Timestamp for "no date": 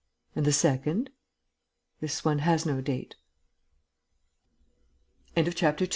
2.65-3.13